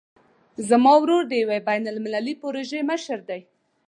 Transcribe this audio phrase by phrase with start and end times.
[0.69, 3.37] زما ورور د یوې بین المللي پروژې مشر ده